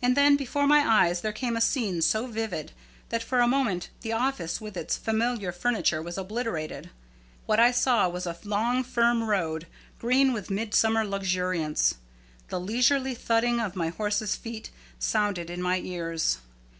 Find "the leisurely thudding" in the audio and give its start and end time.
12.50-13.58